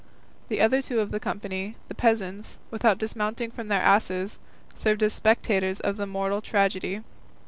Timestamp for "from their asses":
3.51-4.39